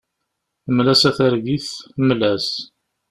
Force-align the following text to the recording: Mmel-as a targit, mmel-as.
Mmel-as 0.69 1.03
a 1.09 1.11
targit, 1.17 1.67
mmel-as. 1.99 2.47